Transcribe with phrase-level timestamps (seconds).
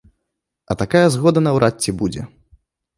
[0.71, 2.21] А такая згода наўрад ці будзе.